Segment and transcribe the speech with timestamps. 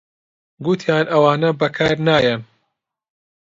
[0.65, 2.41] گوتیان ئەوانە بەکار نایەن